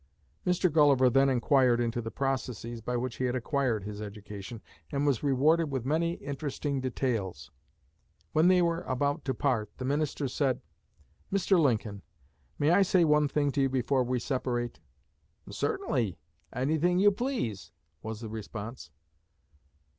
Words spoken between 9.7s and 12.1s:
the minister said: "Mr. Lincoln,